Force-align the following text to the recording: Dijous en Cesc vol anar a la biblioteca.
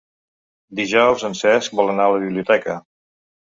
Dijous 0.79 1.27
en 1.31 1.39
Cesc 1.41 1.77
vol 1.83 1.95
anar 1.95 2.11
a 2.11 2.17
la 2.19 2.25
biblioteca. 2.27 2.81